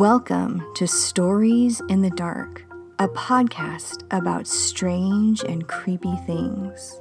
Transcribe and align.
Welcome 0.00 0.66
to 0.76 0.86
Stories 0.86 1.82
in 1.90 2.00
the 2.00 2.08
Dark, 2.08 2.64
a 2.98 3.06
podcast 3.06 4.02
about 4.10 4.46
strange 4.46 5.42
and 5.42 5.68
creepy 5.68 6.16
things. 6.26 6.98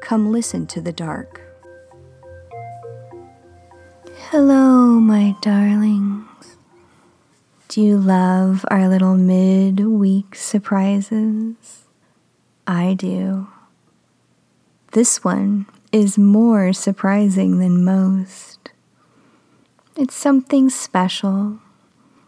Come 0.00 0.32
listen 0.32 0.66
to 0.68 0.80
the 0.80 0.94
dark. 0.94 1.42
Hello, 4.30 4.98
my 4.98 5.36
darlings. 5.42 6.56
Do 7.68 7.82
you 7.82 7.98
love 7.98 8.64
our 8.70 8.88
little 8.88 9.18
mid-week 9.18 10.34
surprises? 10.34 11.84
I 12.66 12.94
do. 12.94 13.48
This 14.92 15.22
one 15.22 15.66
is 15.92 16.16
more 16.16 16.72
surprising 16.72 17.58
than 17.58 17.84
most. 17.84 18.70
It's 19.98 20.14
something 20.14 20.70
special 20.70 21.58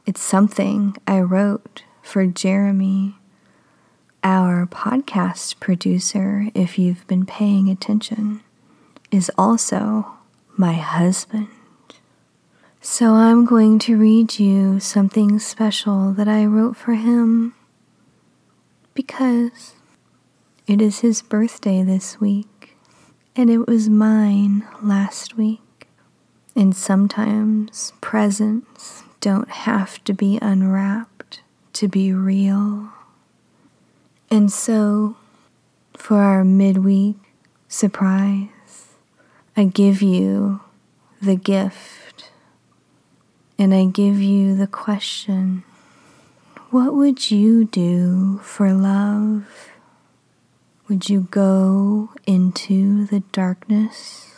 it's 0.07 0.21
something 0.21 0.97
I 1.07 1.21
wrote 1.21 1.83
for 2.03 2.27
Jeremy, 2.27 3.17
our 4.23 4.67
podcast 4.67 5.61
producer, 5.61 6.49
if 6.55 6.79
you've 6.79 7.07
been 7.07 7.25
paying 7.25 7.71
attention, 7.71 8.43
is 9.11 9.31
also 9.39 10.15
my 10.57 10.75
husband. 10.75 11.49
So 12.83 13.15
I'm 13.15 13.47
going 13.47 13.79
to 13.81 13.97
read 13.97 14.39
you 14.39 14.79
something 14.79 15.39
special 15.39 16.13
that 16.13 16.29
I 16.29 16.45
wrote 16.45 16.77
for 16.77 16.93
him 16.93 17.55
because 18.93 19.75
it 20.67 20.83
is 20.83 20.99
his 20.99 21.23
birthday 21.23 21.83
this 21.83 22.21
week 22.21 22.77
and 23.35 23.49
it 23.49 23.67
was 23.67 23.89
mine 23.89 24.67
last 24.83 25.39
week. 25.39 25.89
And 26.55 26.77
sometimes 26.77 27.95
presents 28.03 29.03
don't 29.25 29.49
have 29.49 30.05
to 30.05 30.13
be 30.13 30.39
unwrapped 30.43 31.41
to 31.73 31.89
be 31.89 32.13
real. 32.13 32.91
And 34.31 34.53
so, 34.53 35.17
for 35.97 36.19
our 36.19 36.45
midweek 36.45 37.17
surprise, 37.67 38.51
I 39.57 39.65
give 39.65 40.03
you 40.03 40.61
the 41.23 41.37
gift 41.37 42.33
and 43.59 43.73
I 43.73 43.87
give 43.87 44.21
you 44.21 44.55
the 44.55 44.67
question 44.67 45.65
What 46.69 46.93
would 46.93 47.31
you 47.31 47.65
do 47.65 48.41
for 48.43 48.75
love? 48.75 49.71
Would 50.87 51.09
you 51.09 51.29
go 51.31 52.11
into 52.27 53.07
the 53.07 53.21
darkness? 53.33 54.35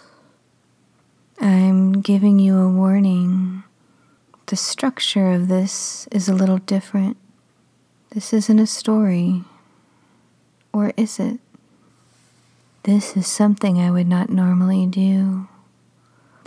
I'm 1.41 2.03
giving 2.03 2.39
you 2.39 2.57
a 2.59 2.69
warning 2.69 3.65
the 4.47 4.57
structure 4.57 5.33
of 5.33 5.49
this 5.49 6.07
is 6.13 6.29
a 6.29 6.35
little 6.35 6.59
different. 6.59 7.17
This 8.11 8.33
isn't 8.33 8.61
a 8.61 8.67
story. 8.67 9.43
Or 10.73 10.93
is 10.97 11.19
it? 11.19 11.41
This 12.85 13.17
is 13.17 13.27
something 13.27 13.81
I 13.81 13.91
would 13.91 14.07
not 14.07 14.31
normally 14.31 14.87
do. 14.87 15.49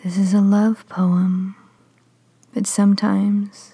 This 0.01 0.17
is 0.17 0.33
a 0.33 0.39
love 0.39 0.87
poem. 0.87 1.57
But 2.53 2.67
sometimes 2.67 3.73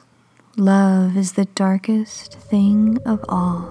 love 0.58 1.16
is 1.16 1.34
the 1.34 1.45
darkest 1.45 2.34
thing 2.34 2.98
of 3.06 3.23
all. 3.30 3.70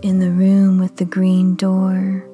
In 0.00 0.18
the 0.18 0.30
room 0.30 0.78
with 0.78 0.96
the 0.96 1.04
green 1.04 1.56
door, 1.56 2.24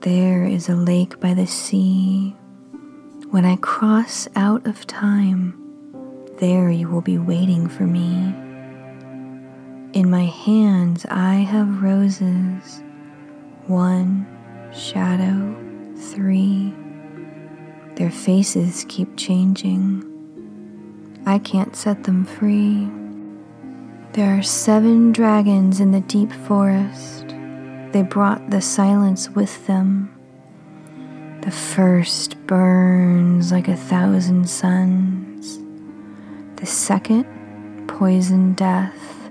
there 0.00 0.44
is 0.44 0.68
a 0.68 0.74
lake 0.74 1.20
by 1.20 1.32
the 1.32 1.46
sea 1.46 2.34
when 3.30 3.44
I 3.44 3.56
cross 3.56 4.26
out 4.36 4.66
of 4.66 4.86
time, 4.86 5.52
there 6.38 6.70
you 6.70 6.88
will 6.88 7.02
be 7.02 7.18
waiting 7.18 7.68
for 7.68 7.82
me. 7.82 8.34
In 9.92 10.08
my 10.10 10.24
hands 10.24 11.04
I 11.10 11.34
have 11.34 11.82
roses, 11.82 12.82
one, 13.66 14.26
shadow, 14.72 15.54
three. 15.94 16.74
Their 17.96 18.10
faces 18.10 18.86
keep 18.88 19.14
changing. 19.18 20.04
I 21.26 21.38
can't 21.38 21.76
set 21.76 22.04
them 22.04 22.24
free. 22.24 22.88
There 24.12 24.38
are 24.38 24.42
seven 24.42 25.12
dragons 25.12 25.80
in 25.80 25.90
the 25.90 26.00
deep 26.00 26.32
forest. 26.32 27.34
They 27.92 28.02
brought 28.02 28.48
the 28.48 28.62
silence 28.62 29.28
with 29.28 29.66
them. 29.66 30.17
The 31.48 31.54
first 31.54 32.36
burns 32.46 33.50
like 33.52 33.68
a 33.68 33.76
thousand 33.76 34.50
suns. 34.50 35.58
The 36.60 36.66
second, 36.66 37.24
poison 37.88 38.52
death. 38.52 39.30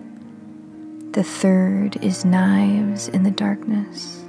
The 1.12 1.22
third 1.22 2.04
is 2.04 2.26
knives 2.26 3.08
in 3.08 3.22
the 3.22 3.30
darkness. 3.30 4.24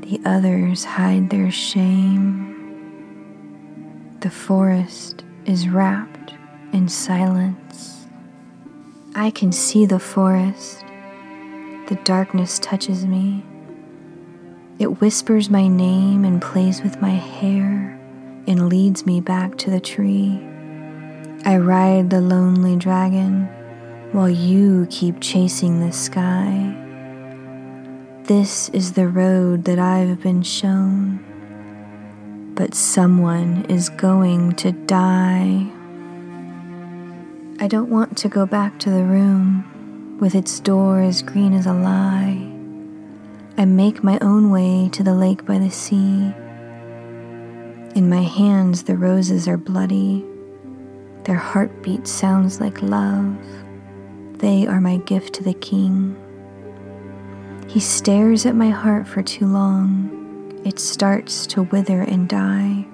The 0.00 0.20
others 0.24 0.82
hide 0.82 1.30
their 1.30 1.52
shame. 1.52 2.58
The 4.18 4.30
forest 4.30 5.22
is 5.44 5.68
wrapped 5.68 6.34
in 6.72 6.88
silence. 6.88 8.08
I 9.14 9.30
can 9.30 9.52
see 9.52 9.86
the 9.86 10.00
forest. 10.00 10.84
The 11.86 12.00
darkness 12.02 12.58
touches 12.58 13.06
me. 13.06 13.44
It 14.76 15.00
whispers 15.00 15.48
my 15.48 15.68
name 15.68 16.24
and 16.24 16.42
plays 16.42 16.82
with 16.82 17.00
my 17.00 17.10
hair 17.10 17.96
and 18.48 18.68
leads 18.68 19.06
me 19.06 19.20
back 19.20 19.56
to 19.58 19.70
the 19.70 19.78
tree. 19.78 20.40
I 21.44 21.58
ride 21.58 22.10
the 22.10 22.20
lonely 22.20 22.74
dragon 22.74 23.44
while 24.10 24.28
you 24.28 24.88
keep 24.90 25.20
chasing 25.20 25.78
the 25.78 25.92
sky. 25.92 26.74
This 28.24 28.68
is 28.70 28.94
the 28.94 29.06
road 29.06 29.64
that 29.64 29.78
I've 29.78 30.20
been 30.20 30.42
shown, 30.42 31.20
but 32.56 32.74
someone 32.74 33.66
is 33.68 33.90
going 33.90 34.54
to 34.56 34.72
die. 34.72 35.66
I 37.60 37.68
don't 37.68 37.90
want 37.90 38.16
to 38.18 38.28
go 38.28 38.44
back 38.44 38.80
to 38.80 38.90
the 38.90 39.04
room 39.04 40.18
with 40.20 40.34
its 40.34 40.58
door 40.58 41.00
as 41.00 41.22
green 41.22 41.52
as 41.52 41.66
a 41.66 41.72
lie. 41.72 42.53
I 43.56 43.66
make 43.66 44.02
my 44.02 44.18
own 44.20 44.50
way 44.50 44.88
to 44.90 45.04
the 45.04 45.14
lake 45.14 45.46
by 45.46 45.58
the 45.58 45.70
sea. 45.70 46.34
In 47.94 48.08
my 48.08 48.22
hands, 48.22 48.82
the 48.82 48.96
roses 48.96 49.46
are 49.46 49.56
bloody. 49.56 50.24
Their 51.22 51.36
heartbeat 51.36 52.08
sounds 52.08 52.60
like 52.60 52.82
love. 52.82 53.38
They 54.38 54.66
are 54.66 54.80
my 54.80 54.96
gift 54.96 55.34
to 55.34 55.44
the 55.44 55.54
king. 55.54 56.16
He 57.68 57.78
stares 57.78 58.44
at 58.44 58.56
my 58.56 58.70
heart 58.70 59.06
for 59.06 59.22
too 59.22 59.46
long. 59.46 60.60
It 60.64 60.80
starts 60.80 61.46
to 61.48 61.62
wither 61.62 62.00
and 62.00 62.28
die. 62.28 62.86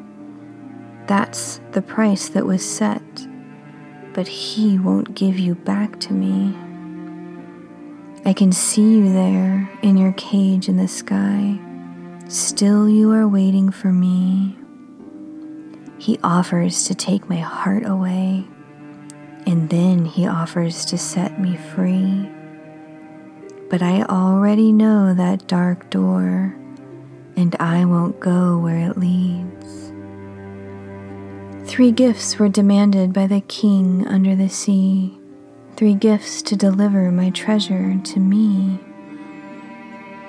That's 1.06 1.62
the 1.72 1.82
price 1.82 2.28
that 2.28 2.44
was 2.44 2.62
set, 2.62 3.02
but 4.12 4.28
he 4.28 4.78
won't 4.78 5.14
give 5.14 5.38
you 5.38 5.54
back 5.54 5.98
to 6.00 6.12
me. 6.12 6.54
I 8.22 8.34
can 8.34 8.52
see 8.52 8.82
you 8.82 9.12
there 9.12 9.70
in 9.82 9.96
your 9.96 10.12
cage 10.12 10.68
in 10.68 10.76
the 10.76 10.88
sky. 10.88 11.58
Still, 12.28 12.88
you 12.88 13.10
are 13.12 13.26
waiting 13.26 13.70
for 13.70 13.92
me. 13.92 14.56
He 15.98 16.18
offers 16.22 16.84
to 16.84 16.94
take 16.94 17.30
my 17.30 17.38
heart 17.38 17.86
away, 17.86 18.44
and 19.46 19.70
then 19.70 20.04
he 20.04 20.26
offers 20.26 20.84
to 20.86 20.98
set 20.98 21.40
me 21.40 21.56
free. 21.56 22.28
But 23.70 23.80
I 23.80 24.02
already 24.02 24.70
know 24.70 25.14
that 25.14 25.48
dark 25.48 25.88
door, 25.88 26.54
and 27.36 27.56
I 27.58 27.86
won't 27.86 28.20
go 28.20 28.58
where 28.58 28.90
it 28.90 28.98
leads. 28.98 29.92
Three 31.66 31.90
gifts 31.90 32.38
were 32.38 32.50
demanded 32.50 33.14
by 33.14 33.26
the 33.26 33.40
king 33.40 34.06
under 34.06 34.36
the 34.36 34.48
sea 34.50 35.19
three 35.80 35.94
gifts 35.94 36.42
to 36.42 36.54
deliver 36.54 37.10
my 37.10 37.30
treasure 37.30 37.98
to 38.04 38.20
me. 38.20 38.78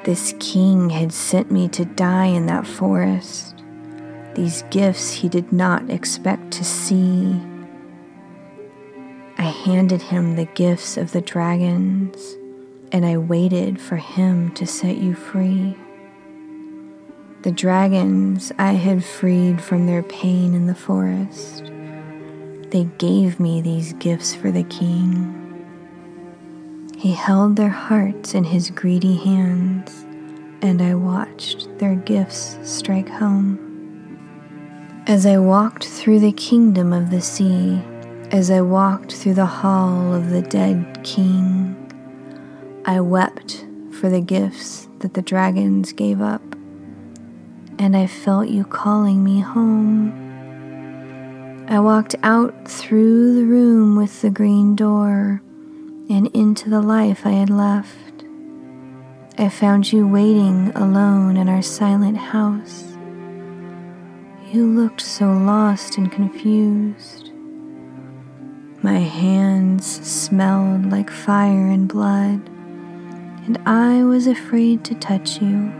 This 0.05 0.33
king 0.39 0.89
had 0.91 1.11
sent 1.11 1.51
me 1.51 1.67
to 1.67 1.83
die 1.83 2.27
in 2.27 2.45
that 2.45 2.65
forest. 2.65 3.61
These 4.33 4.63
gifts 4.69 5.11
he 5.11 5.27
did 5.27 5.51
not 5.51 5.89
expect 5.89 6.51
to 6.51 6.63
see. 6.63 7.37
I 9.37 9.41
handed 9.41 10.01
him 10.01 10.37
the 10.37 10.45
gifts 10.45 10.95
of 10.95 11.11
the 11.11 11.19
dragons, 11.19 12.37
and 12.93 13.05
I 13.05 13.17
waited 13.17 13.81
for 13.81 13.97
him 13.97 14.53
to 14.53 14.65
set 14.65 14.99
you 14.99 15.13
free. 15.13 15.75
The 17.41 17.51
dragons 17.51 18.53
I 18.57 18.71
had 18.71 19.03
freed 19.03 19.59
from 19.59 19.85
their 19.85 20.03
pain 20.03 20.53
in 20.53 20.67
the 20.67 20.75
forest. 20.75 21.65
They 22.69 22.85
gave 22.97 23.37
me 23.37 23.59
these 23.59 23.91
gifts 23.91 24.33
for 24.33 24.49
the 24.49 24.63
king. 24.63 25.40
He 27.01 27.13
held 27.13 27.55
their 27.55 27.69
hearts 27.69 28.35
in 28.35 28.43
his 28.43 28.69
greedy 28.69 29.15
hands, 29.15 30.05
and 30.61 30.79
I 30.83 30.93
watched 30.93 31.67
their 31.79 31.95
gifts 31.95 32.59
strike 32.61 33.09
home. 33.09 33.57
As 35.07 35.25
I 35.25 35.39
walked 35.39 35.83
through 35.83 36.19
the 36.19 36.31
kingdom 36.31 36.93
of 36.93 37.09
the 37.09 37.19
sea, 37.19 37.81
as 38.29 38.51
I 38.51 38.61
walked 38.61 39.13
through 39.13 39.33
the 39.33 39.47
hall 39.47 40.13
of 40.13 40.29
the 40.29 40.43
dead 40.43 41.03
king, 41.03 41.75
I 42.85 42.99
wept 42.99 43.65
for 43.93 44.07
the 44.07 44.21
gifts 44.21 44.87
that 44.99 45.15
the 45.15 45.23
dragons 45.23 45.93
gave 45.93 46.21
up, 46.21 46.43
and 47.79 47.97
I 47.97 48.05
felt 48.05 48.47
you 48.47 48.63
calling 48.63 49.23
me 49.23 49.39
home. 49.39 50.13
I 51.67 51.79
walked 51.79 52.13
out 52.21 52.67
through 52.67 53.33
the 53.33 53.45
room 53.45 53.95
with 53.95 54.21
the 54.21 54.29
green 54.29 54.75
door 54.75 55.41
and 56.11 56.27
into 56.35 56.69
the 56.69 56.81
life 56.81 57.25
I 57.25 57.31
had 57.31 57.49
left. 57.49 58.25
I 59.37 59.49
found 59.49 59.91
you 59.91 60.07
waiting 60.07 60.71
alone 60.75 61.37
in 61.37 61.49
our 61.49 61.61
silent 61.61 62.17
house 62.17 62.91
you 64.51 64.65
looked 64.65 64.99
so 64.99 65.31
lost 65.31 65.97
and 65.97 66.11
confused. 66.11 67.31
My 68.81 68.99
hands 68.99 69.85
smelled 70.05 70.91
like 70.91 71.09
fire 71.09 71.67
and 71.67 71.87
blood, 71.87 72.49
and 73.45 73.57
I 73.65 74.03
was 74.03 74.27
afraid 74.27 74.83
to 74.85 74.95
touch 74.95 75.41
you. 75.41 75.71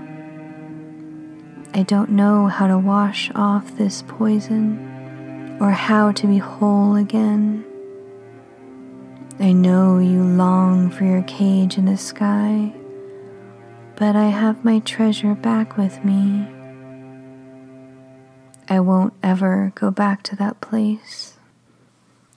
I 1.74 1.84
don't 1.84 2.12
know 2.12 2.48
how 2.48 2.68
to 2.68 2.78
wash 2.78 3.30
off 3.36 3.76
this 3.78 4.06
poison 4.08 5.58
or 5.60 5.72
how 5.72 6.14
to 6.14 6.28
be 6.28 6.38
whole 6.38 6.96
again. 6.96 7.66
I 9.42 9.54
know 9.54 9.98
you 9.98 10.22
long 10.22 10.92
for 10.92 11.04
your 11.04 11.24
cage 11.24 11.80
in 11.80 11.86
the 11.86 11.98
sky, 11.98 12.72
but 13.96 14.16
I 14.16 14.26
have 14.26 14.64
my 14.64 14.78
treasure 14.78 15.34
back 15.34 15.78
with 15.78 16.06
me. 16.06 16.48
I 18.70 18.82
won't 18.82 19.16
ever 19.24 19.72
go 19.74 19.90
back 19.90 20.22
to 20.24 20.36
that 20.36 20.62
place. 20.62 21.40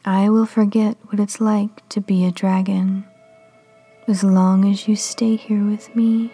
I 0.06 0.30
will 0.30 0.46
forget 0.46 0.96
what 1.02 1.20
it's 1.20 1.42
like 1.42 1.86
to 1.90 2.00
be 2.00 2.24
a 2.24 2.32
dragon 2.32 3.04
as 4.08 4.24
long 4.24 4.64
as 4.64 4.88
you 4.88 4.96
stay 4.96 5.36
here 5.36 5.62
with 5.62 5.94
me. 5.94 6.32